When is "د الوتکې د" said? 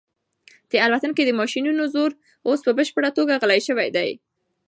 0.69-1.31